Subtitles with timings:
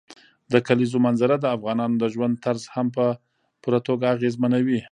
[0.51, 3.05] د کلیزو منظره د افغانانو د ژوند طرز هم په
[3.63, 4.81] پوره توګه اغېزمنوي.